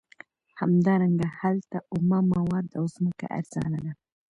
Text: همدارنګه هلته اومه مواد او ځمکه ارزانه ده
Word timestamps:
همدارنګه 0.59 1.27
هلته 1.39 1.77
اومه 1.93 2.19
مواد 2.33 2.67
او 2.77 2.83
ځمکه 2.95 3.25
ارزانه 3.37 3.79
ده 3.85 3.93